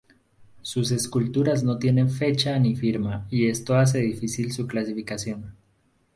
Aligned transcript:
Sus 0.63 0.89
esculturas 0.89 1.63
no 1.63 1.77
tienen 1.77 2.09
fecha 2.09 2.57
ni 2.57 2.75
firma 2.75 3.27
y 3.29 3.49
esto 3.49 3.75
hace 3.75 3.99
difícil 3.99 4.51
su 4.51 4.65
clasificación. 4.65 5.55